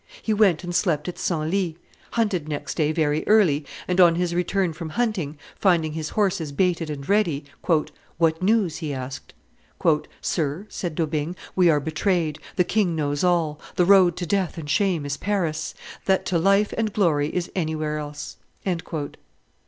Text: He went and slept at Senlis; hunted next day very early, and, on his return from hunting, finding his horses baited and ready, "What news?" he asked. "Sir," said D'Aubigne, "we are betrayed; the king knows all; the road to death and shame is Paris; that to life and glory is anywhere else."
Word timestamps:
He 0.19 0.33
went 0.33 0.63
and 0.63 0.73
slept 0.73 1.07
at 1.07 1.19
Senlis; 1.19 1.75
hunted 2.13 2.49
next 2.49 2.73
day 2.75 2.91
very 2.91 3.23
early, 3.27 3.67
and, 3.87 4.01
on 4.01 4.15
his 4.15 4.33
return 4.33 4.73
from 4.73 4.89
hunting, 4.97 5.37
finding 5.59 5.93
his 5.93 6.09
horses 6.17 6.51
baited 6.51 6.89
and 6.89 7.07
ready, 7.07 7.43
"What 8.17 8.41
news?" 8.41 8.77
he 8.77 8.95
asked. 8.95 9.35
"Sir," 10.19 10.65
said 10.69 10.95
D'Aubigne, 10.95 11.35
"we 11.55 11.69
are 11.69 11.79
betrayed; 11.79 12.39
the 12.55 12.63
king 12.63 12.95
knows 12.95 13.23
all; 13.23 13.61
the 13.75 13.85
road 13.85 14.15
to 14.17 14.25
death 14.25 14.57
and 14.57 14.67
shame 14.67 15.05
is 15.05 15.17
Paris; 15.17 15.75
that 16.05 16.25
to 16.25 16.39
life 16.39 16.73
and 16.75 16.93
glory 16.93 17.27
is 17.27 17.51
anywhere 17.53 17.99
else." 17.99 18.37